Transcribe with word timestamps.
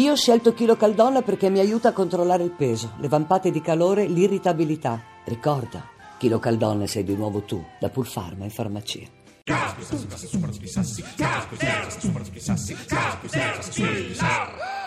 Io 0.00 0.12
ho 0.12 0.16
scelto 0.16 0.54
Chilo 0.54 0.76
Caldonna 0.76 1.20
perché 1.20 1.50
mi 1.50 1.58
aiuta 1.58 1.90
a 1.90 1.92
controllare 1.92 2.42
il 2.42 2.52
peso, 2.52 2.92
le 3.00 3.08
vampate 3.08 3.50
di 3.50 3.60
calore, 3.60 4.06
l'irritabilità. 4.06 4.98
Ricorda, 5.24 5.86
Chilo 6.16 6.38
Caldonna 6.38 6.86
sei 6.86 7.04
di 7.04 7.14
nuovo 7.14 7.42
tu, 7.42 7.62
da 7.78 7.90
Pulfarma 7.90 8.44
in 8.44 8.50
farmacia. 8.50 9.06
Are 14.22 14.79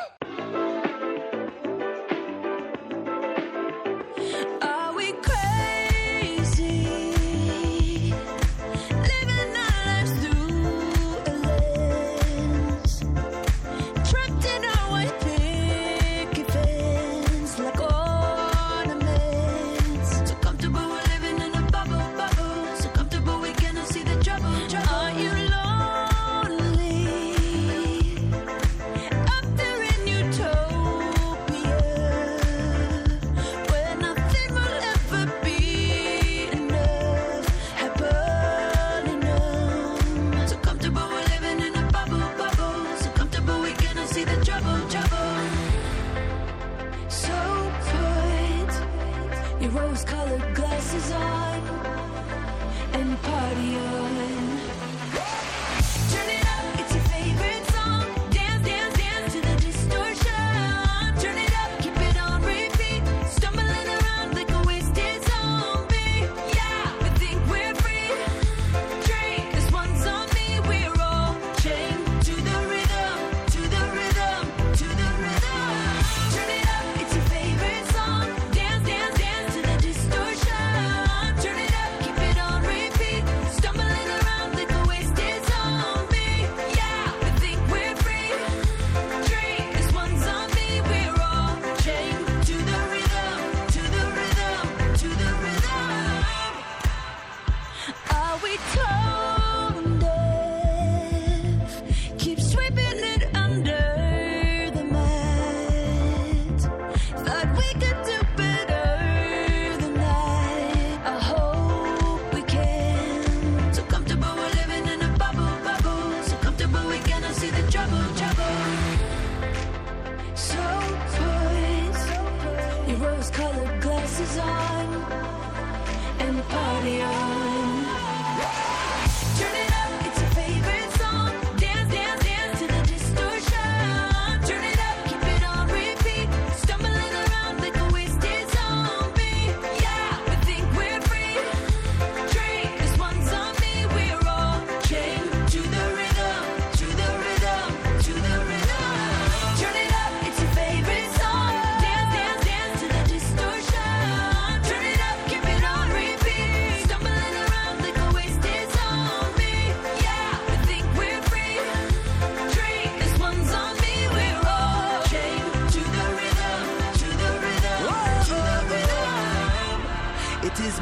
trouble, 44.62 44.92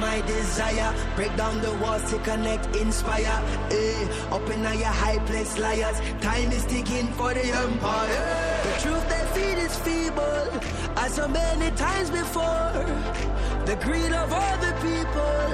my 0.02 0.20
desire. 0.22 0.92
Break 1.16 1.34
down 1.38 1.62
the 1.62 1.74
walls 1.82 2.04
to 2.12 2.18
connect, 2.20 2.76
inspire. 2.76 3.38
Eh, 3.70 4.36
up 4.36 4.50
in 4.50 4.64
your 4.64 4.96
high 5.04 5.20
place, 5.30 5.58
liars. 5.58 5.98
Time 6.20 6.52
is 6.52 6.66
ticking 6.66 7.08
for 7.14 7.34
the 7.34 7.46
empire. 7.66 8.26
The 8.66 8.74
truth 8.82 9.06
they 9.12 9.24
feed 9.34 9.58
is 9.68 9.76
feeble, 9.86 10.48
as 10.98 11.14
so 11.14 11.28
many 11.28 11.70
times 11.78 12.10
before. 12.10 12.72
The 13.70 13.76
greed 13.86 14.12
of 14.12 14.34
all 14.34 14.58
the 14.66 14.74
people. 14.88 15.48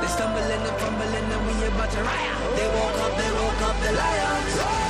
They 0.00 0.10
stumble 0.16 0.50
and 0.56 0.66
fumble 0.82 1.14
and 1.20 1.30
we 1.46 1.54
about 1.68 1.90
to 1.94 2.02
riot. 2.02 2.36
They 2.58 2.68
woke 2.76 2.98
up, 3.04 3.12
they 3.20 3.30
woke 3.40 3.62
up 3.68 3.76
the 3.84 3.92
lions. 4.02 4.85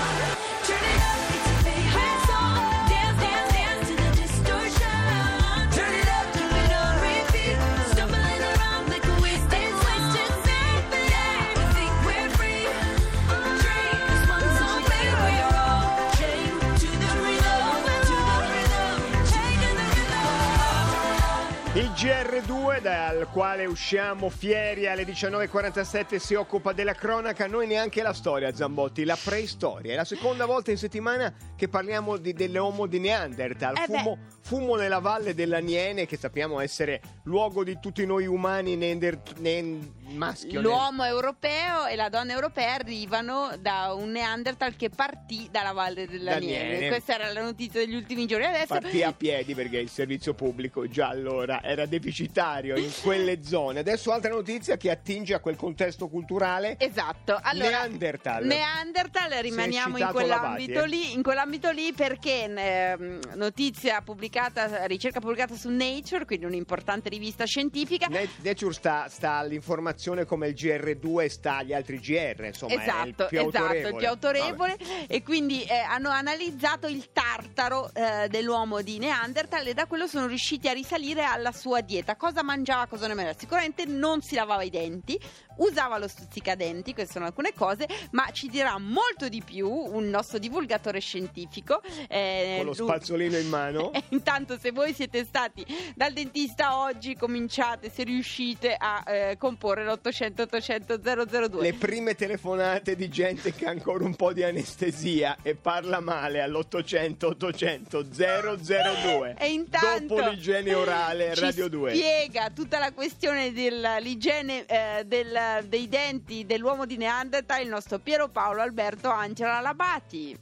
Dal 23.12 23.28
quale 23.30 23.66
usciamo 23.66 24.28
fieri 24.30 24.88
alle 24.88 25.04
19.47 25.04 26.16
si 26.16 26.34
occupa 26.34 26.72
della 26.72 26.94
cronaca, 26.94 27.46
noi 27.46 27.66
neanche 27.66 28.02
la 28.02 28.12
storia 28.12 28.52
Zambotti, 28.52 29.04
la 29.04 29.16
preistoria. 29.22 29.92
È 29.92 29.96
la 29.96 30.04
seconda 30.04 30.44
volta 30.44 30.72
in 30.72 30.76
settimana 30.76 31.32
che 31.54 31.68
parliamo 31.68 32.16
di, 32.16 32.32
dell'uomo 32.32 32.86
di 32.86 32.98
Neanderthal, 32.98 33.76
Eh 33.76 33.84
fumo, 33.86 34.18
fumo 34.40 34.74
nella 34.74 34.98
valle 34.98 35.34
della 35.34 35.58
Niene 35.58 36.06
che 36.06 36.16
sappiamo 36.16 36.58
essere 36.58 37.00
luogo 37.24 37.62
di 37.62 37.78
tutti 37.80 38.04
noi 38.04 38.26
umani 38.26 38.74
neander, 38.76 39.20
nen- 39.38 39.94
maschio. 40.08 40.60
L'uomo 40.60 41.04
europeo 41.04 41.86
e 41.86 41.96
la 41.96 42.08
donna 42.08 42.32
europea 42.32 42.74
arrivano 42.74 43.52
da 43.60 43.92
un 43.94 44.10
Neanderthal 44.10 44.76
che 44.76 44.90
partì 44.90 45.48
dalla 45.50 45.72
Valle 45.72 46.06
della 46.06 46.32
Da 46.32 46.38
Nieve. 46.38 46.68
Nieve. 46.68 46.88
Questa 46.88 47.14
era 47.14 47.32
la 47.32 47.42
notizia 47.42 47.80
degli 47.84 47.94
ultimi 47.94 48.26
giorni. 48.26 48.46
Adesso 48.46 48.66
Partì 48.66 49.02
a 49.02 49.12
piedi 49.12 49.54
perché 49.54 49.78
il 49.78 49.88
servizio 49.88 50.34
pubblico 50.34 50.88
già 50.88 51.08
allora 51.08 51.62
era 51.62 51.86
deficitario 51.86 52.76
in 52.76 52.90
quelle 53.02 53.42
zone. 53.42 53.80
Adesso 53.80 54.12
altra 54.12 54.30
notizia 54.30 54.76
che 54.76 54.90
attinge 54.90 55.34
a 55.34 55.40
quel 55.40 55.56
contesto 55.56 56.08
culturale. 56.08 56.76
Esatto, 56.78 57.38
allora 57.40 57.68
Neanderthal. 57.68 58.44
Neanderthal, 58.44 59.30
rimaniamo 59.40 59.98
in 59.98 60.08
quell'ambito 60.12 60.82
eh? 60.82 60.88
lì, 60.88 61.12
in 61.12 61.22
quell'ambito 61.22 61.70
lì 61.70 61.92
perché 61.92 62.44
ehm, 62.44 63.20
notizia 63.34 64.00
pubblicata, 64.02 64.86
ricerca 64.86 65.20
pubblicata 65.20 65.54
su 65.54 65.68
Nature, 65.70 66.24
quindi 66.24 66.46
un'importante 66.46 67.08
rivista 67.08 67.44
scientifica. 67.44 68.08
Nature 68.08 68.72
sta, 68.72 69.08
sta 69.08 69.32
all'informazione 69.32 70.24
come 70.24 70.48
il 70.48 70.54
GR2 70.54 71.26
sta 71.26 71.58
agli 71.58 71.72
altri 71.72 71.98
GR, 71.98 72.44
insomma, 72.44 72.72
è 72.72 72.76
il 72.76 72.82
Esatto, 72.86 73.26
più 73.26 73.40
esatto, 73.40 73.56
autorevole. 73.58 73.88
il 73.88 73.96
più 73.96 74.08
autorevole 74.08 74.76
e 75.06 75.22
quindi 75.22 75.62
eh, 75.64 75.74
hanno 75.76 76.10
analizzato 76.10 76.86
il 76.86 77.10
tartaro 77.12 77.90
eh, 77.92 78.28
dell'uomo 78.28 78.80
di 78.82 78.98
Neanderthal 78.98 79.66
e 79.66 79.74
da 79.74 79.86
quello 79.86 80.06
sono 80.06 80.26
riusciti 80.26 80.68
a 80.68 80.72
risalire 80.72 81.24
alla 81.24 81.52
sua 81.52 81.80
dieta. 81.80 82.16
Cosa 82.16 82.42
mangiava, 82.42 82.85
cosa 82.86 83.06
non 83.06 83.16
mangiava? 83.16 83.38
Sicuramente 83.38 83.84
non 83.84 84.20
si 84.22 84.34
lavava 84.34 84.62
i 84.62 84.70
denti, 84.70 85.20
usava 85.56 85.98
lo 85.98 86.08
stuzzicadenti, 86.08 86.92
queste 86.94 87.12
sono 87.14 87.26
alcune 87.26 87.52
cose, 87.54 87.86
ma 88.12 88.28
ci 88.32 88.48
dirà 88.48 88.78
molto 88.78 89.28
di 89.28 89.42
più 89.44 89.68
un 89.68 90.08
nostro 90.08 90.38
divulgatore 90.38 91.00
scientifico. 91.00 91.80
eh, 92.08 92.54
Con 92.58 92.66
lo 92.66 92.72
lui- 92.76 92.86
spazzolino 92.88 93.36
in 93.36 93.48
mano. 93.48 93.92
E 93.96 94.02
intanto 94.10 94.58
se 94.58 94.70
voi 94.72 94.92
siete 94.92 95.24
stati 95.24 95.64
dal 95.94 96.12
dentista 96.12 96.78
oggi 96.78 97.14
cominciate, 97.16 97.90
se 97.90 98.02
riuscite 98.04 98.74
a 98.78 99.02
eh, 99.06 99.36
comporre 99.38 99.84
l'800 99.84 100.42
800 100.42 100.98
002. 100.98 101.62
Le 101.62 101.72
prime 101.74 102.14
telefonate 102.14 102.94
di 102.96 103.08
gente 103.08 103.52
che 103.52 103.66
ha 103.66 103.70
ancora 103.70 104.04
un 104.04 104.14
po' 104.14 104.32
di 104.32 104.42
anestesia 104.42 105.36
e 105.42 105.54
parla 105.54 106.00
male 106.00 106.40
all'800 106.40 107.24
800 107.26 108.04
002. 108.04 109.36
E 109.38 109.52
intanto 109.52 110.14
Dopo 110.16 110.28
l'igiene 110.30 110.74
orale, 110.74 111.34
Radio 111.34 111.68
2. 111.68 111.94
spiega 111.94 112.50
tutta 112.50 112.78
la 112.78 112.92
questione 112.92 113.52
dell'igiene 113.52 114.64
eh, 114.66 115.04
del- 115.06 115.34
dei 115.68 115.88
denti 115.88 116.44
dell'uomo 116.46 116.86
di 116.86 116.96
Neanderthal 116.96 117.62
il 117.62 117.68
nostro 117.68 117.98
Piero 117.98 118.28
Paolo 118.28 118.60
Alberto 118.60 119.08
Angela 119.08 119.60
Labati. 119.60 120.36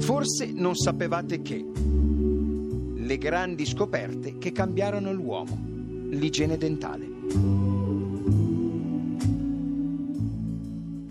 Forse 0.00 0.46
non 0.52 0.74
sapevate 0.74 1.42
che 1.42 1.64
le 3.08 3.18
grandi 3.18 3.64
scoperte 3.64 4.38
che 4.38 4.52
cambiarono 4.52 5.12
l'uomo, 5.12 5.56
l'igiene 6.10 6.56
dentale. 6.56 7.06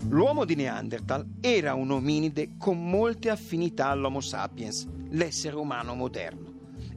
L'uomo 0.08 0.44
di 0.44 0.54
Neanderthal 0.54 1.26
era 1.40 1.74
un 1.74 1.90
ominide 1.90 2.56
con 2.56 2.88
molte 2.88 3.30
affinità 3.30 3.88
all'Homo 3.88 4.20
sapiens, 4.20 4.86
l'essere 5.10 5.56
umano 5.56 5.94
moderno, 5.94 6.52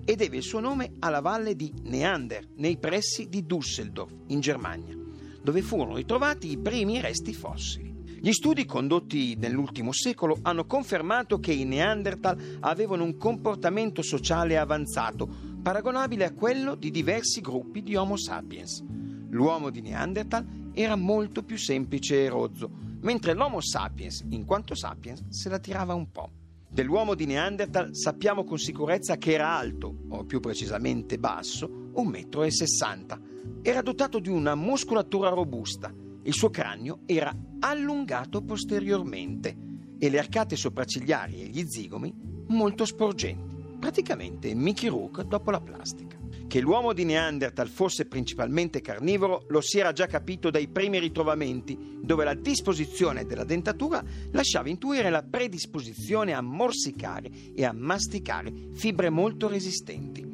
e 0.05 0.15
deve 0.15 0.37
il 0.37 0.43
suo 0.43 0.59
nome 0.59 0.93
alla 0.99 1.19
valle 1.19 1.55
di 1.55 1.73
Neander, 1.83 2.47
nei 2.55 2.77
pressi 2.77 3.27
di 3.27 3.43
Düsseldorf, 3.45 4.11
in 4.27 4.39
Germania, 4.39 4.95
dove 5.41 5.61
furono 5.61 5.95
ritrovati 5.95 6.51
i 6.51 6.57
primi 6.57 7.01
resti 7.01 7.33
fossili. 7.33 7.91
Gli 8.23 8.31
studi 8.31 8.65
condotti 8.65 9.35
nell'ultimo 9.35 9.91
secolo 9.91 10.37
hanno 10.43 10.65
confermato 10.65 11.39
che 11.39 11.53
i 11.53 11.63
Neanderthal 11.63 12.57
avevano 12.59 13.03
un 13.03 13.17
comportamento 13.17 14.03
sociale 14.03 14.57
avanzato, 14.57 15.27
paragonabile 15.61 16.25
a 16.25 16.33
quello 16.33 16.75
di 16.75 16.91
diversi 16.91 17.41
gruppi 17.41 17.81
di 17.81 17.95
Homo 17.95 18.17
sapiens. 18.17 18.83
L'uomo 19.29 19.71
di 19.71 19.81
Neanderthal 19.81 20.45
era 20.73 20.95
molto 20.95 21.41
più 21.41 21.57
semplice 21.57 22.23
e 22.23 22.29
rozzo, 22.29 22.69
mentre 23.01 23.33
l'Homo 23.33 23.59
sapiens, 23.59 24.23
in 24.29 24.45
quanto 24.45 24.75
sapiens, 24.75 25.27
se 25.29 25.49
la 25.49 25.57
tirava 25.59 25.93
un 25.93 26.11
po'. 26.11 26.29
Dell'uomo 26.69 27.15
di 27.15 27.25
Neanderthal 27.25 27.95
sappiamo 27.95 28.43
con 28.43 28.57
sicurezza 28.57 29.17
che 29.17 29.33
era 29.33 29.57
alto, 29.57 29.93
o 30.09 30.23
più 30.25 30.39
precisamente 30.39 31.17
basso, 31.17 31.67
1,60 31.95 33.17
m. 33.17 33.30
Era 33.63 33.83
dotato 33.83 34.17
di 34.17 34.29
una 34.29 34.55
muscolatura 34.55 35.29
robusta, 35.29 35.93
il 36.23 36.33
suo 36.33 36.49
cranio 36.49 37.01
era 37.05 37.31
allungato 37.59 38.41
posteriormente 38.41 39.55
e 39.99 40.09
le 40.09 40.17
arcate 40.17 40.55
sopraccigliari 40.55 41.43
e 41.43 41.45
gli 41.45 41.63
zigomi 41.67 42.11
molto 42.47 42.85
sporgenti, 42.85 43.55
praticamente 43.79 44.55
Mickey 44.55 44.89
Rourke 44.89 45.27
dopo 45.27 45.51
la 45.51 45.61
plastica. 45.61 46.17
Che 46.47 46.59
l'uomo 46.59 46.93
di 46.93 47.05
Neanderthal 47.05 47.69
fosse 47.69 48.07
principalmente 48.07 48.81
carnivoro 48.81 49.45
lo 49.49 49.61
si 49.61 49.77
era 49.77 49.91
già 49.91 50.07
capito 50.07 50.49
dai 50.49 50.67
primi 50.67 50.97
ritrovamenti, 50.97 51.99
dove 52.01 52.23
la 52.23 52.33
disposizione 52.33 53.25
della 53.25 53.43
dentatura 53.43 54.03
lasciava 54.31 54.69
intuire 54.69 55.11
la 55.11 55.21
predisposizione 55.21 56.33
a 56.33 56.41
morsicare 56.41 57.29
e 57.53 57.63
a 57.63 57.73
masticare 57.73 58.51
fibre 58.73 59.11
molto 59.11 59.47
resistenti. 59.47 60.30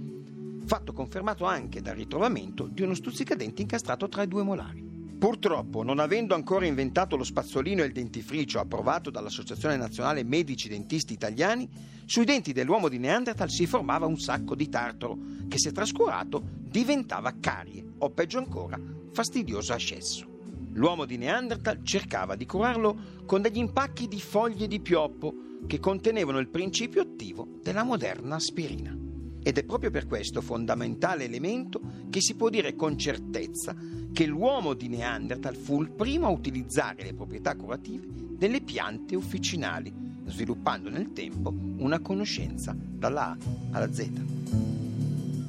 Fatto 0.68 0.92
confermato 0.92 1.46
anche 1.46 1.81
dal 1.81 1.96
ritrovamento 1.96 2.68
di 2.68 2.81
uno 2.81 2.94
stuzzicadenti 2.94 3.62
incastrato 3.62 4.10
tra 4.10 4.24
i 4.24 4.28
due 4.28 4.44
molari. 4.44 5.16
Purtroppo, 5.18 5.81
non 5.81 6.00
avendo 6.00 6.36
ancora 6.36 6.66
inventato 6.66 7.16
lo 7.16 7.24
spazzolino 7.24 7.81
e 7.81 7.86
il 7.86 7.94
dentifricio 7.94 8.60
approvato 8.60 9.10
dall'Associazione 9.10 9.78
Nazionale 9.78 10.25
Medici 10.25 10.68
Dentisti 10.68 11.14
Italiani, 11.14 11.69
sui 12.04 12.25
denti 12.25 12.52
dell'uomo 12.52 12.90
di 12.90 12.98
Neanderthal 12.98 13.50
si 13.50 13.66
formava 13.66 14.08
un 14.08 14.19
sacco 14.19 14.56
di 14.56 14.68
tartaro 14.68 15.18
che, 15.48 15.58
se 15.58 15.72
trascurato, 15.72 16.44
diventava 16.69 17.34
carie 17.40 17.86
o, 18.00 18.10
peggio 18.10 18.38
ancora, 18.38 18.78
fastidioso 19.14 19.72
ascesso. 19.72 20.28
L'uomo 20.74 21.06
di 21.06 21.16
Neanderthal 21.16 21.80
cercava 21.81 22.36
di 22.36 22.46
curarlo 22.46 23.24
con 23.25 23.42
degli 23.42 23.58
impacchi 23.58 24.10
di 24.10 24.19
foglie 24.19 24.68
di 24.68 24.81
pioppo 24.81 25.34
che 25.66 25.80
contenevano 25.80 26.40
il 26.40 26.50
principio 26.50 27.04
attivo 27.04 27.48
della 27.64 27.84
moderna 27.84 28.36
aspirina. 28.36 29.06
Ed 29.48 29.58
è 29.58 29.64
proprio 29.64 29.92
per 29.92 30.08
questo 30.08 30.42
fondamentale 30.42 31.24
elemento 31.24 31.80
che 32.10 32.20
si 32.20 32.36
può 32.36 32.50
dire 32.50 32.76
con 32.76 32.98
certezza 32.98 33.74
che 34.12 34.26
l'uomo 34.26 34.74
di 34.74 34.90
Neanderthal 34.90 35.56
fu 35.56 35.82
il 35.82 35.90
primo 35.90 36.28
a 36.28 36.32
utilizzare 36.32 37.02
le 37.04 37.14
proprietà 37.14 37.56
curative 37.56 38.06
delle 38.36 38.60
piante 38.60 39.16
officinali, 39.16 39.94
sviluppando 40.26 40.90
nel 40.90 41.14
tempo 41.14 41.54
una 41.78 42.02
conoscenza 42.02 42.76
dalla 42.78 43.30
A 43.30 43.38
alla 43.72 43.90
Z. 43.90 44.77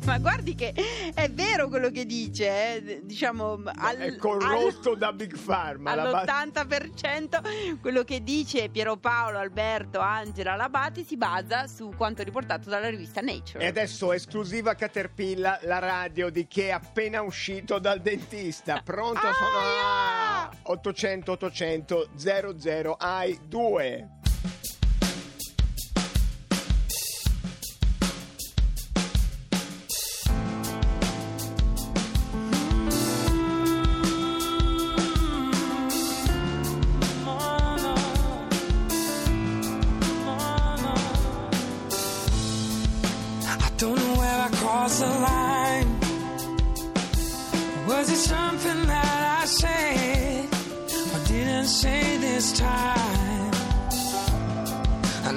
Ma 0.08 0.18
guardi 0.18 0.54
che 0.54 0.72
è 1.14 1.28
vero 1.30 1.68
quello 1.68 1.90
che 1.90 2.06
dice, 2.06 2.76
eh, 2.76 3.00
diciamo 3.04 3.60
al- 3.76 3.96
è 3.98 4.16
corrotto 4.16 4.94
da 4.94 5.12
Big 5.12 5.36
Pharma. 5.38 5.94
la 5.94 6.10
ba- 6.10 6.20
all'80% 6.20 7.42
quello 7.82 8.02
che 8.04 8.22
dice 8.22 8.70
Piero 8.70 8.96
Paolo, 8.96 9.36
Alberto, 9.38 10.00
Angela 10.00 10.56
Labati 10.56 11.04
si 11.04 11.18
basa 11.18 11.66
su 11.66 11.92
quanto 11.94 12.22
riportato 12.22 12.70
dalla 12.70 12.88
rivista 12.88 13.20
Nature. 13.20 13.62
E 13.62 13.66
adesso 13.66 14.14
esclusiva 14.14 14.74
Caterpillar, 14.74 15.60
la 15.64 15.78
radio 15.78 16.30
di 16.30 16.46
chi 16.46 16.62
è 16.62 16.70
appena 16.70 17.20
uscito 17.20 17.78
dal 17.78 18.00
dentista. 18.00 18.80
Pronto? 18.82 19.20
Sono 19.20 19.58
a 19.58 20.50
800 20.62 21.32
800 21.32 22.08
00 22.16 22.94
ai 22.98 23.38
2. 23.46 24.08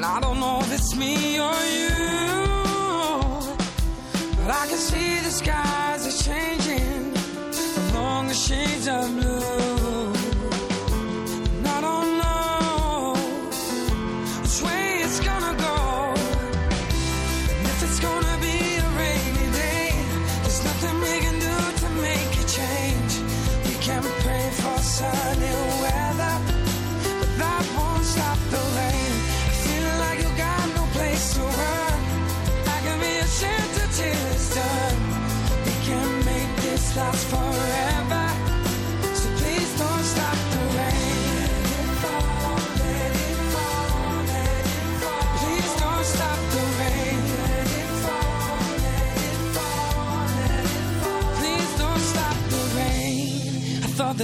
And 0.01 0.07
I 0.07 0.19
don't 0.19 0.39
know 0.39 0.57
if 0.61 0.73
it's 0.73 0.95
me 0.95 1.39
or 1.39 1.53
you, 1.77 1.89
but 4.35 4.49
I 4.49 4.65
can 4.67 4.79
see 4.79 5.19
the 5.19 5.29
skies 5.29 6.07
are 6.07 6.23
changing 6.23 7.13
along 7.91 8.29
the 8.29 8.33
shades 8.33 8.87
of 8.87 9.15
blue. 9.15 9.50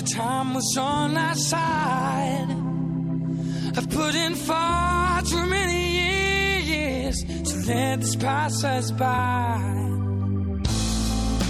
Time 0.08 0.54
was 0.54 0.78
on 0.78 1.18
our 1.18 1.36
side. 1.36 2.48
I've 3.76 3.90
put 3.90 4.16
in 4.16 4.36
far 4.36 5.22
too 5.24 5.46
many 5.46 6.70
years 6.72 7.22
to 7.24 7.56
let 7.68 8.00
this 8.02 8.16
pass 8.16 8.64
us 8.64 8.92
by. 8.92 9.60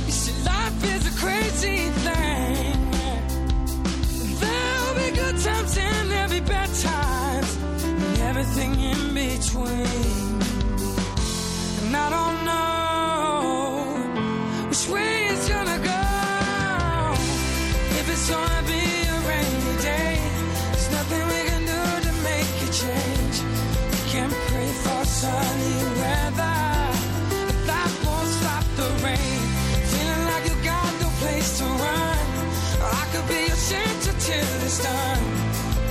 You 0.05 0.11
see, 0.11 0.43
life 0.43 0.83
is 0.95 1.07
a 1.07 1.11
crazy 1.19 1.89
thing. 2.05 2.91
There'll 4.41 4.95
be 4.95 5.11
good 5.15 5.37
times 5.39 5.77
and 5.77 6.11
there'll 6.11 6.31
be 6.31 6.39
bad 6.39 6.69
times, 6.73 7.55
and 7.83 8.17
everything 8.21 8.79
in 8.79 9.13
between. 9.13 10.39
And 11.83 11.95
I 11.95 12.09
don't 12.09 12.45
know 12.45 14.67
which 14.69 14.87
sunny 25.21 25.77
weather, 25.99 26.59
but 27.47 27.59
that 27.69 27.91
won't 28.05 28.29
stop 28.39 28.65
the 28.79 28.87
rain. 29.03 29.39
Feeling 29.91 30.23
like 30.31 30.45
you 30.49 30.55
got 30.63 30.91
no 31.01 31.09
place 31.21 31.57
to 31.57 31.65
run. 31.65 32.19
I 32.99 33.03
could 33.11 33.27
be 33.27 33.39
your 33.49 33.61
shelter 33.69 34.13
till 34.27 34.49
it's 34.67 34.79
done. 34.83 35.23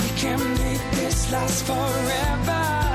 We 0.01 0.09
can 0.23 0.39
make 0.63 0.85
this 0.93 1.33
last 1.33 1.65
forever. 1.67 2.86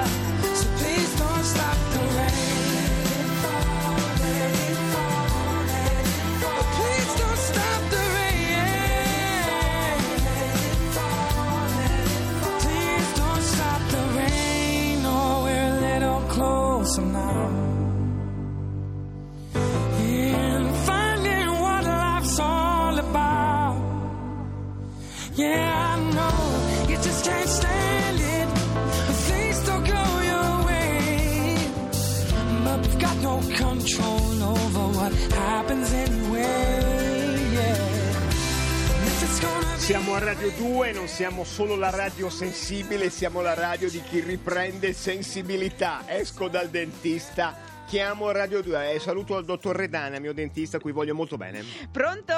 Radio 40.31 40.49
2, 40.51 40.91
non 40.93 41.07
siamo 41.09 41.43
solo 41.43 41.75
la 41.75 41.89
radio 41.89 42.29
sensibile, 42.29 43.09
siamo 43.09 43.41
la 43.41 43.53
radio 43.53 43.89
di 43.89 44.01
chi 44.01 44.21
riprende 44.21 44.93
sensibilità. 44.93 46.03
Esco 46.07 46.47
dal 46.47 46.69
dentista, 46.69 47.53
chiamo 47.85 48.31
Radio 48.31 48.61
2 48.61 48.93
e 48.93 48.99
saluto 48.99 49.37
il 49.37 49.43
dottor 49.43 49.75
Redana, 49.75 50.19
mio 50.19 50.33
dentista, 50.33 50.77
a 50.77 50.79
cui 50.79 50.93
voglio 50.93 51.13
molto 51.15 51.35
bene. 51.35 51.61
Pronto? 51.91 52.33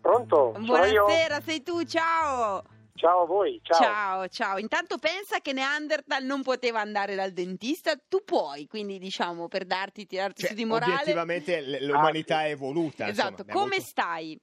Pronto? 0.00 0.54
Buonasera, 0.56 1.40
sei 1.40 1.64
tu, 1.64 1.82
ciao. 1.82 2.62
Ciao 2.94 3.22
a 3.22 3.26
voi, 3.26 3.58
ciao. 3.64 3.80
Ciao, 3.82 4.28
ciao. 4.28 4.58
Intanto 4.58 4.98
pensa 4.98 5.40
che 5.40 5.52
Neanderthal 5.52 6.22
non 6.22 6.42
poteva 6.42 6.80
andare 6.80 7.16
dal 7.16 7.32
dentista, 7.32 7.94
tu 8.08 8.22
puoi, 8.24 8.68
quindi 8.68 9.00
diciamo 9.00 9.48
per 9.48 9.64
darti, 9.64 10.06
tirarti 10.06 10.42
Cioè, 10.42 10.50
su 10.50 10.54
di 10.54 10.64
morale. 10.64 10.92
obiettivamente 10.92 11.60
l- 11.60 11.86
l'umanità 11.86 12.44
è 12.44 12.50
evoluta. 12.50 13.08
Esatto, 13.08 13.42
insomma, 13.42 13.52
come 13.52 13.74
avuto- 13.74 13.88
stai? 13.90 14.40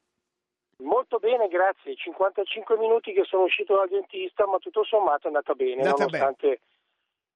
Molto 0.82 1.20
bene, 1.20 1.48
grazie. 1.48 1.96
55 1.96 2.78
minuti 2.78 3.14
che 3.14 3.24
sono 3.24 3.44
uscito 3.44 3.76
dal 3.76 3.90
dentista, 3.90 4.48
ma 4.48 4.58
tutto 4.58 4.84
sommato 4.84 5.24
è 5.24 5.28
andata 5.28 5.54
bene, 5.54 5.82
Andata 5.82 6.06
nonostante 6.06 6.62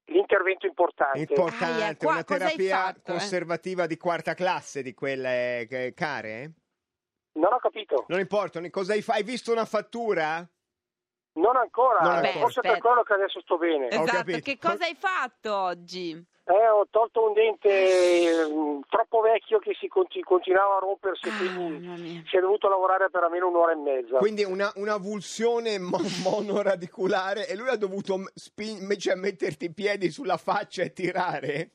l'intervento 0.06 0.66
importante. 0.66 1.20
Importante, 1.20 1.84
Aia, 1.84 1.96
qua 1.96 2.12
una 2.14 2.24
terapia 2.24 2.78
fatto, 2.78 3.00
eh? 3.00 3.12
conservativa 3.18 3.86
di 3.88 3.98
quarta 3.98 4.34
classe 4.34 4.82
di 4.82 4.94
quelle 4.94 5.68
eh, 5.68 5.94
care? 5.94 6.52
non 7.36 7.52
ho 7.54 7.58
capito. 7.58 8.06
Non 8.08 8.20
importa, 8.20 8.62
cosa 8.70 8.94
hai, 8.94 9.04
hai 9.08 9.24
visto 9.24 9.52
una 9.52 9.66
fattura? 9.66 10.48
Non 11.34 11.58
ancora, 11.58 12.00
Non 12.00 12.14
eh, 12.14 12.28
ancora. 12.28 12.40
forse 12.40 12.62
per 12.62 12.72
Aspetta. 12.72 12.88
quello 12.88 13.04
che 13.04 13.14
adesso 13.14 13.42
sto 13.42 13.58
bene. 13.58 13.90
Esatto, 13.90 14.40
che 14.40 14.58
cosa 14.58 14.86
hai 14.86 14.96
fatto 14.96 15.54
oggi? 15.54 16.26
Eh, 16.48 16.68
ho 16.70 16.86
tolto 16.92 17.26
un 17.26 17.34
dente 17.34 17.68
eh, 17.70 18.80
troppo 18.88 19.22
vecchio 19.22 19.58
che 19.58 19.76
si 19.80 19.88
conti- 19.88 20.22
continuava 20.22 20.76
a 20.78 20.80
rompersi, 20.80 21.30
Ah, 21.30 21.34
quindi 21.36 22.24
si 22.30 22.38
è 22.38 22.40
dovuto 22.40 22.70
lavorare 22.70 23.10
per 23.10 23.24
almeno 23.24 23.48
un'ora 23.48 23.72
e 23.72 23.76
mezza. 23.76 24.18
Quindi 24.18 24.44
una, 24.44 24.72
una 24.76 24.98
vulsione 24.98 25.80
mo- 25.80 25.98
monoradiculare 26.22 27.48
e 27.48 27.56
lui 27.56 27.70
ha 27.70 27.78
dovuto 27.78 28.20
invece 28.58 29.12
a 29.12 29.16
metterti 29.16 29.66
i 29.66 29.74
piedi 29.74 30.12
sulla 30.12 30.38
faccia 30.38 30.84
e 30.84 30.94
tirare? 30.94 31.72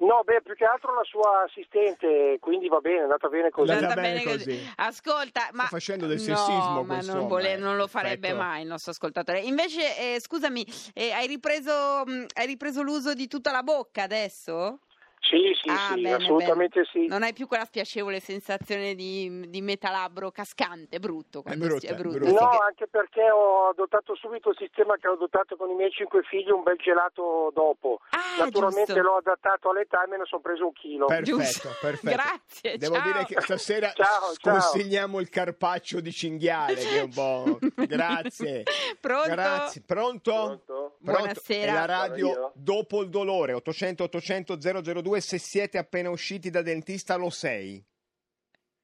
No, 0.00 0.22
beh, 0.24 0.40
più 0.42 0.54
che 0.54 0.64
altro 0.64 0.94
la 0.94 1.04
sua 1.04 1.42
assistente, 1.44 2.38
quindi 2.40 2.68
va 2.68 2.80
bene, 2.80 3.00
è 3.00 3.02
andata 3.02 3.28
bene 3.28 3.50
così. 3.50 3.70
È 3.70 3.74
andata 3.74 4.00
bene 4.00 4.22
così. 4.22 4.72
Ascolta, 4.76 5.50
ma 5.52 5.64
facendo 5.64 6.06
del 6.06 6.16
no, 6.16 6.22
sessismo 6.22 6.82
ma 6.82 6.94
questo 6.94 7.14
non, 7.14 7.26
vole- 7.26 7.56
non 7.56 7.76
lo 7.76 7.86
farebbe 7.86 8.28
Perfetto. 8.28 8.42
mai 8.42 8.62
il 8.62 8.68
nostro 8.68 8.92
ascoltatore. 8.92 9.40
Invece, 9.40 10.14
eh, 10.14 10.20
scusami, 10.20 10.66
eh, 10.94 11.12
hai, 11.12 11.26
ripreso, 11.26 12.02
mh, 12.06 12.26
hai 12.34 12.46
ripreso 12.46 12.80
l'uso 12.80 13.12
di 13.12 13.26
tutta 13.26 13.50
la 13.50 13.62
bocca 13.62 14.02
adesso? 14.02 14.78
Sì, 15.22 15.52
sì, 15.62 15.68
Ah, 15.68 15.92
sì, 15.94 16.00
bene, 16.00 16.14
assolutamente 16.14 16.80
bene. 16.80 16.88
sì. 16.90 17.06
Non 17.06 17.22
hai 17.22 17.32
più 17.32 17.46
quella 17.46 17.64
spiacevole 17.66 18.20
sensazione 18.20 18.94
di, 18.94 19.44
di 19.48 19.60
metalabro 19.60 20.30
cascante, 20.30 20.98
brutto. 20.98 21.42
brutto, 21.42 21.78
si- 21.78 21.86
è 21.86 21.90
è 21.90 21.94
brutto. 21.94 22.18
No, 22.26 22.48
che- 22.48 22.58
anche 22.66 22.86
perché 22.88 23.30
ho 23.30 23.68
adottato 23.68 24.14
subito 24.16 24.48
il 24.50 24.56
sistema 24.58 24.96
che 24.96 25.06
ho 25.08 25.12
adottato 25.12 25.56
con 25.56 25.68
i 25.70 25.74
miei 25.74 25.90
cinque 25.90 26.22
figli, 26.22 26.50
un 26.50 26.62
bel 26.62 26.76
gelato 26.78 27.52
dopo. 27.54 28.00
Ah, 28.10 28.44
Naturalmente 28.44 28.92
giusto. 28.94 29.08
l'ho 29.08 29.16
adattato 29.18 29.70
all'età 29.70 30.02
e 30.04 30.08
me 30.08 30.16
ne 30.18 30.24
sono 30.24 30.40
preso 30.40 30.64
un 30.66 30.72
chilo. 30.72 31.06
Perfetto, 31.06 31.36
Giusto. 31.38 31.68
perfetto. 31.80 32.16
Grazie, 32.16 32.76
Devo 32.78 32.94
ciao. 32.94 33.12
dire 33.12 33.24
che 33.26 33.40
stasera 33.40 33.92
Ciao, 33.94 34.32
ciao. 34.38 34.52
consigliamo 34.52 35.20
il 35.20 35.28
carpaccio 35.28 36.00
di 36.00 36.12
cinghiale, 36.12 36.74
che 36.74 36.98
è 36.98 37.02
un 37.02 37.12
po'... 37.12 37.58
Grazie. 37.86 38.62
Pronto? 38.98 39.28
Grazie. 39.30 39.82
Pronto? 39.86 40.32
Pronto? 40.32 40.96
Buonasera. 40.98 41.70
È 41.70 41.74
la 41.74 41.84
radio 41.84 42.26
io. 42.28 42.52
dopo 42.54 43.02
il 43.02 43.08
dolore, 43.10 43.52
800 43.52 44.04
800 44.04 44.56
002, 45.02 45.09
se 45.18 45.38
siete 45.38 45.78
appena 45.78 46.10
usciti 46.10 46.50
da 46.50 46.62
dentista 46.62 47.16
lo 47.16 47.30
sei. 47.30 47.84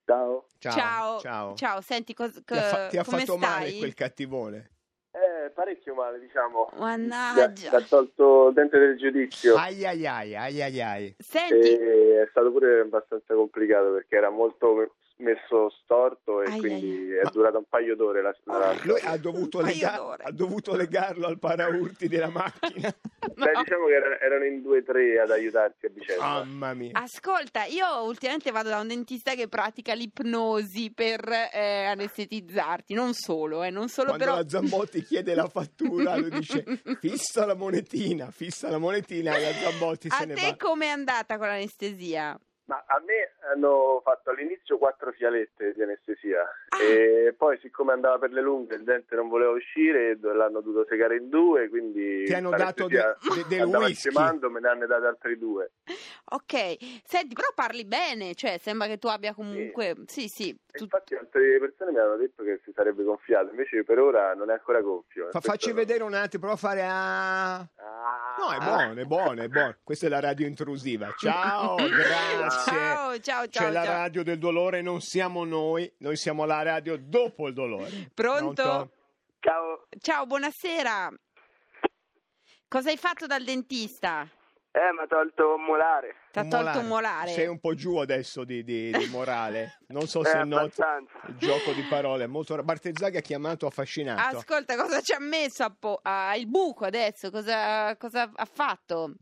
Ciao. 0.04 0.46
Ciao. 0.58 0.72
Ciao, 0.72 1.18
Ciao. 1.20 1.54
ciao, 1.54 1.80
senti, 1.80 2.14
cos- 2.14 2.42
Ti 2.44 2.54
ha, 2.54 2.62
fa- 2.62 2.86
ti 2.88 2.96
ha 2.98 3.04
come 3.04 3.18
fatto 3.24 3.36
stai? 3.36 3.48
male 3.50 3.76
quel 3.78 3.94
cattivone. 3.94 4.70
Eh, 5.12 5.50
parecchio 5.50 5.94
male, 5.94 6.18
diciamo. 6.18 6.68
Mannaggia. 6.78 7.70
Mi 7.70 7.76
ha 7.76 7.80
tolto 7.82 8.48
il 8.48 8.54
dente 8.54 8.78
del 8.78 8.96
giudizio. 8.98 9.56
Ai 9.56 9.84
ai 9.84 10.06
ai, 10.06 10.34
ai 10.36 10.62
ai 10.62 10.80
ai. 10.82 11.16
Senti, 11.18 11.68
E 11.68 12.22
è 12.22 12.26
stato 12.30 12.50
pure 12.52 12.80
abbastanza 12.80 13.34
complicato 13.34 13.92
perché 13.92 14.16
era 14.16 14.30
molto 14.30 14.74
messo 15.18 15.70
storto 15.82 16.42
e 16.42 16.50
Ai, 16.50 16.58
quindi 16.58 17.12
ai. 17.12 17.16
è 17.26 17.30
durata 17.32 17.56
un 17.56 17.64
paio 17.68 17.96
d'ore 17.96 18.20
la, 18.22 18.34
la 18.44 18.72
Lui 18.72 18.98
storia. 18.98 19.10
ha 19.10 19.16
dovuto, 19.16 19.60
lega- 19.62 19.96
d'ore. 19.96 20.24
ha 20.24 20.30
dovuto 20.30 20.74
legarlo 20.76 21.26
al 21.26 21.38
paraurti 21.38 22.06
della 22.08 22.28
macchina. 22.28 22.88
Beh, 23.34 23.52
diciamo 23.64 23.86
che 23.86 23.94
erano, 23.94 24.14
erano 24.20 24.44
in 24.44 24.62
due 24.62 24.78
o 24.78 24.82
tre 24.82 25.18
ad 25.20 25.30
aiutarsi 25.30 25.86
a 25.86 25.88
vicenda. 25.88 26.22
Mamma 26.22 26.74
mia. 26.74 26.90
Ascolta, 26.92 27.64
io 27.64 27.86
ultimamente 28.04 28.50
vado 28.50 28.68
da 28.68 28.78
un 28.80 28.88
dentista 28.88 29.34
che 29.34 29.48
pratica 29.48 29.94
l'ipnosi 29.94 30.92
per 30.92 31.26
eh, 31.52 31.84
anestetizzarti, 31.86 32.94
non 32.94 33.12
solo, 33.14 33.62
eh, 33.62 33.70
non 33.70 33.88
solo 33.88 34.08
Quando 34.08 34.24
però... 34.24 34.36
la 34.36 34.48
Zambotti 34.48 35.02
chiede 35.02 35.34
la 35.34 35.48
fattura, 35.48 36.16
lui 36.16 36.30
dice 36.30 36.62
fissa 37.00 37.46
la 37.46 37.54
monetina, 37.54 38.30
fissa 38.30 38.68
la 38.70 38.78
monetina 38.78 39.34
e 39.36 39.40
la 39.40 39.52
Zambotti 39.52 40.08
A 40.10 40.16
se 40.16 40.24
ne 40.26 40.34
te 40.34 40.40
va. 40.50 40.56
com'è 40.56 40.86
andata 40.88 41.38
con 41.38 41.46
l'anestesia? 41.46 42.38
Ma 42.66 42.82
a 42.86 43.00
me 43.04 43.32
hanno 43.52 44.00
fatto 44.04 44.30
all'inizio 44.30 44.78
quattro 44.78 45.12
fialette 45.12 45.72
di 45.74 45.82
anestesia 45.82 46.42
Ah. 46.68 46.82
e 46.82 47.34
poi 47.36 47.58
siccome 47.62 47.92
andava 47.92 48.18
per 48.18 48.30
le 48.32 48.40
lunghe 48.42 48.74
il 48.76 48.82
dente 48.84 49.14
non 49.14 49.28
voleva 49.28 49.50
uscire 49.52 50.18
l'hanno 50.20 50.60
dovuto 50.60 50.84
segare 50.88 51.16
in 51.16 51.28
due 51.28 51.68
quindi 51.68 52.24
Ti 52.24 52.34
hanno 52.34 52.50
dato 52.50 52.86
de- 52.86 53.16
de- 53.36 53.44
del 53.48 53.64
whisky. 53.66 54.10
scemando, 54.10 54.50
me 54.50 54.60
ne 54.60 54.68
hanno 54.68 54.86
date 54.86 55.06
altri 55.06 55.38
due 55.38 55.70
Ok, 56.28 56.76
senti, 57.04 57.34
però 57.34 57.46
parli 57.54 57.84
bene, 57.84 58.34
cioè 58.34 58.58
sembra 58.58 58.88
che 58.88 58.98
tu 58.98 59.06
abbia 59.06 59.32
comunque... 59.32 59.94
Sì, 60.06 60.26
sì, 60.26 60.48
E 60.50 60.76
tu- 60.76 60.82
infatti 60.82 61.14
altre 61.14 61.56
persone 61.60 61.92
mi 61.92 61.98
hanno 61.98 62.16
detto 62.16 62.42
che 62.42 62.60
si 62.64 62.72
sarebbe 62.74 63.04
gonfiato 63.04 63.50
invece 63.50 63.84
per 63.84 64.00
ora 64.00 64.34
non 64.34 64.50
è 64.50 64.54
ancora 64.54 64.80
gonfio 64.80 65.26
Fa- 65.26 65.30
Questo- 65.38 65.50
facci 65.52 65.72
vedere 65.72 66.02
un 66.02 66.14
attimo, 66.14 66.40
prova 66.40 66.54
a 66.54 66.58
fare 66.58 66.82
a... 66.82 67.54
Ah. 67.58 68.34
No, 68.38 68.52
è 68.52 68.58
buono, 68.58 69.00
è 69.00 69.04
buono, 69.04 69.42
è 69.42 69.48
buono. 69.48 69.76
Questa 69.84 70.06
è 70.06 70.08
la 70.08 70.20
radio 70.20 70.46
intrusiva. 70.48 71.14
Ciao, 71.16 71.76
grazie. 71.86 72.72
Ciao, 72.72 73.18
ciao, 73.20 73.35
ciao, 73.48 73.66
C'è 73.66 73.70
la 73.70 73.84
ciao. 73.84 73.92
radio 73.96 74.22
del 74.22 74.38
dolore, 74.38 74.82
non 74.82 75.00
siamo 75.00 75.44
noi, 75.44 75.90
noi 75.98 76.16
siamo 76.16 76.44
la 76.44 76.62
radio 76.62 76.96
dopo 76.98 77.48
il 77.48 77.54
dolore. 77.54 78.10
Pronto? 78.14 78.62
ciao 79.40 79.86
Ciao, 80.00 80.26
buonasera. 80.26 81.10
Cosa 82.68 82.90
hai 82.90 82.96
fatto 82.96 83.26
dal 83.26 83.44
dentista? 83.44 84.28
eh 84.76 84.92
mi 84.92 84.98
ha 85.04 85.06
tolto 85.06 85.54
un 85.54 85.62
molare 85.64 86.16
Ti 86.32 86.38
ha 86.40 86.44
tolto 86.48 86.80
un 86.80 86.86
molare? 86.86 87.30
Sei 87.30 87.46
un 87.46 87.58
po' 87.58 87.72
giù 87.74 87.96
adesso 87.96 88.44
di, 88.44 88.62
di- 88.62 88.90
di 88.90 89.06
morale. 89.06 89.78
Non 89.88 90.06
so 90.06 90.20
Eh, 90.22 90.26
se 90.26 90.44
noti 90.44 90.82
il 91.28 91.36
gioco 91.38 91.72
di 91.72 91.80
parole. 91.88 92.24
è 92.24 92.26
Molto... 92.26 92.62
Bartezzaghi 92.62 93.16
ha 93.16 93.20
chiamato 93.22 93.66
affascinato. 93.66 94.36
Ascolta, 94.36 94.76
cosa 94.76 95.00
ci 95.00 95.12
ha 95.14 95.18
messo 95.20 95.62
a 95.64 95.70
po- 95.78 95.98
ah, 96.02 96.36
il 96.36 96.46
buco 96.46 96.84
adesso? 96.84 97.30
Cosa, 97.30 97.96
cosa 97.96 98.30
ha 98.34 98.44
fatto? 98.44 99.14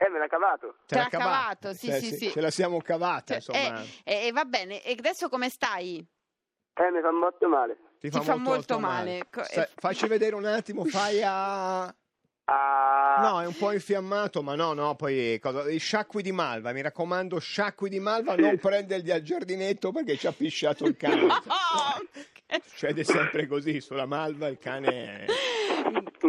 Eh 0.00 0.08
me 0.10 0.18
l'ha 0.18 0.26
cavato 0.28 0.76
Ce 0.86 0.94
te 0.94 0.96
l'ha 0.96 1.08
cavato, 1.08 1.74
sì, 1.74 1.88
Eh, 1.88 2.00
sì, 2.00 2.12
sì. 2.12 2.30
Ce 2.30 2.40
la 2.40 2.50
siamo 2.50 2.80
cavata, 2.80 3.38
Cioè, 3.38 3.56
insomma. 3.58 3.82
eh, 4.04 4.26
eh, 4.28 4.32
va 4.32 4.44
bene, 4.44 4.82
e 4.82 4.94
adesso 4.98 5.28
come 5.28 5.48
stai? 5.50 5.98
eh 5.98 6.90
mi 6.92 7.00
fa 7.00 7.10
molto 7.10 7.48
male 7.48 7.76
Ti 7.98 8.08
ti 8.10 8.20
fa 8.20 8.36
molto 8.36 8.78
male. 8.78 9.26
Co- 9.28 9.42
Sa- 9.42 9.64
eh, 9.64 9.70
facci 9.74 10.06
vedere 10.08 10.36
un 10.36 10.44
attimo, 10.44 10.84
fai 10.84 11.20
a... 11.24 11.82
ah 11.86 11.94
No, 13.20 13.40
è 13.40 13.46
un 13.46 13.56
po' 13.56 13.72
infiammato, 13.72 14.42
ma 14.44 14.54
no, 14.54 14.72
no, 14.74 14.94
poi 14.94 15.40
cosa... 15.40 15.68
i 15.68 15.78
sciacqui 15.78 16.22
di 16.22 16.30
malva, 16.30 16.72
mi 16.72 16.80
raccomando, 16.82 17.40
sciacqui 17.40 17.88
di 17.88 17.98
malva, 17.98 18.36
non 18.36 18.56
prenderli 18.58 19.10
al 19.10 19.22
giardinetto 19.22 19.90
perché 19.90 20.16
ci 20.16 20.28
ha 20.28 20.32
pisciato 20.32 20.86
il 20.86 20.96
cane. 20.96 21.26
Oh, 21.48 22.06
che- 22.46 22.62
Succede 22.64 23.02
sempre 23.04 23.46
così, 23.48 23.80
sulla 23.80 24.06
malva 24.06 24.46
il 24.46 24.58
cane... 24.58 25.26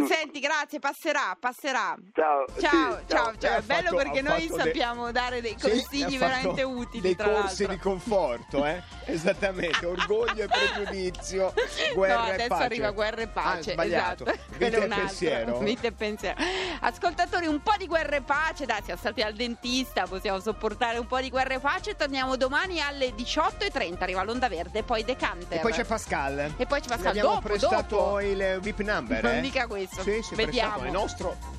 Senti, 0.08 0.40
grazie, 0.40 0.80
passerà, 0.80 1.36
passerà. 1.40 1.96
Ciao. 2.14 2.46
Ciao, 2.60 2.98
sì, 3.00 3.04
ciao, 3.08 3.34
ciao. 3.38 3.56
Eh, 3.56 3.58
È 3.58 3.62
bello 3.62 3.82
fatto- 3.90 3.96
perché 3.96 4.22
noi 4.22 4.42
fatto 4.48 4.56
de- 4.58 4.64
sappiamo 4.64 5.12
dare 5.12 5.42
dei 5.42 5.56
Sì, 5.58 5.70
consigli 5.70 6.18
fatto 6.18 6.18
veramente 6.28 6.64
utili. 6.64 7.02
Dei 7.02 7.16
tra 7.16 7.26
corsi 7.30 7.66
l'altro. 7.66 7.68
di 7.68 7.78
conforto, 7.78 8.66
eh? 8.66 8.82
Esattamente, 9.06 9.86
orgoglio 9.86 10.44
e 10.44 10.48
pregiudizio, 10.48 11.54
guerra 11.94 12.22
no, 12.22 12.28
e 12.28 12.32
adesso 12.34 12.48
pace. 12.50 12.64
arriva 12.64 12.92
guerra 12.92 13.22
e 13.22 13.28
pace. 13.28 13.70
Ah, 13.70 13.74
sbagliato. 13.74 14.26
Esatto. 14.26 14.40
Vita 14.58 14.78
e 14.78 14.80
un 14.84 14.90
pensiero. 14.90 15.58
Vita 15.60 15.88
e 15.88 15.92
pensiero. 15.92 16.38
Ascoltatori, 16.82 17.48
un 17.48 17.62
po' 17.62 17.74
di 17.78 17.88
guerra 17.88 18.16
e 18.18 18.22
pace. 18.22 18.66
Dai, 18.66 18.82
siamo 18.84 19.00
stati 19.00 19.22
al 19.22 19.34
dentista, 19.34 20.04
possiamo 20.06 20.40
sopportare 20.40 20.98
un 21.00 21.08
po' 21.08 21.20
di 21.20 21.30
guerra 21.30 21.56
e 21.56 21.60
pace. 21.60 21.96
Torniamo 21.96 22.36
domani 22.38 22.80
alle 22.82 23.14
18.30. 23.16 23.96
Arriva 24.04 24.24
l'Onda 24.24 24.48
Verde, 24.48 24.84
poi 24.84 25.04
Decanter. 25.04 25.58
E 25.58 25.62
poi 25.62 25.72
c'è 25.72 25.84
Pascal. 25.86 26.54
E 26.58 26.66
poi 26.66 26.80
c'è 26.82 26.88
Pascal. 26.88 27.06
Gli 27.14 27.18
abbiamo 27.18 27.36
Dopo, 27.36 27.48
prestato 27.48 27.96
dopo. 27.96 28.20
il 28.22 28.60
VIP 28.62 28.80
number. 28.82 29.26
Eh? 29.26 29.49
Dica 29.50 29.68
questo. 29.68 30.02
Sì, 30.04 30.22
sì, 30.22 30.36
Vediamo. 30.36 30.84
è 30.84 30.92
nostro. 30.92 31.58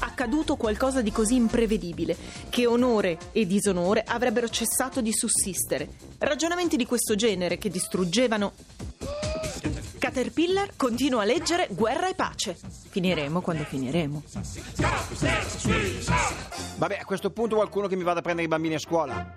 accaduto 0.00 0.56
qualcosa 0.56 1.00
di 1.00 1.12
così 1.12 1.36
imprevedibile 1.36 2.16
che 2.48 2.66
onore 2.66 3.18
e 3.30 3.46
disonore 3.46 4.02
avrebbero 4.04 4.48
cessato 4.48 5.00
di 5.00 5.12
sussistere. 5.12 5.88
Ragionamenti 6.18 6.76
di 6.76 6.86
questo 6.86 7.14
genere 7.14 7.56
che 7.56 7.68
distruggevano. 7.68 8.52
Caterpillar 9.96 10.70
continua 10.74 11.22
a 11.22 11.24
leggere 11.24 11.68
Guerra 11.70 12.08
e 12.08 12.14
pace. 12.14 12.58
Finiremo 12.88 13.40
quando 13.40 13.62
finiremo. 13.62 14.22
Vabbè, 16.78 16.98
a 17.00 17.04
questo 17.04 17.30
punto 17.30 17.54
qualcuno 17.54 17.86
che 17.86 17.94
mi 17.94 18.02
vada 18.02 18.18
a 18.18 18.22
prendere 18.22 18.46
i 18.46 18.50
bambini 18.50 18.74
a 18.74 18.80
scuola. 18.80 19.34